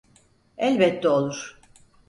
Elbette 0.57 1.05
olur. 1.09 1.59